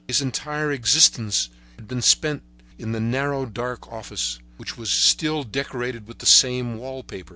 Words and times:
His 0.07 0.19
entire 0.19 0.71
existence 0.71 1.47
had 1.75 1.87
been 1.87 2.01
spent 2.01 2.41
in 2.79 2.91
the 2.91 2.99
narrow, 2.99 3.45
dark 3.45 3.87
office, 3.91 4.39
which 4.57 4.75
was 4.75 4.89
still 4.89 5.43
decorated 5.43 6.07
with 6.07 6.17
the 6.17 6.25
same 6.25 6.79
wall 6.79 7.03
paper. 7.03 7.29